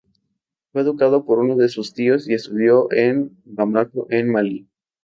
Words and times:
Fue 0.71 0.81
educado 0.81 1.25
por 1.25 1.37
uno 1.37 1.55
de 1.55 1.69
sus 1.69 1.93
tíos 1.93 2.27
y 2.27 2.33
estudió 2.33 2.91
en 2.91 3.37
Bamako 3.45 4.07
en 4.09 4.31
Malí. 4.31 4.67